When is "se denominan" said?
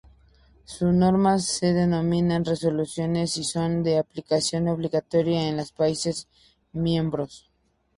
1.45-2.43